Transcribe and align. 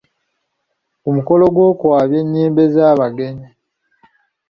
Ku 1.01 1.09
mukolo 1.15 1.45
gw'okwabya 1.55 2.17
ennyimbe 2.23 2.63
z'abagenzi 2.73 3.49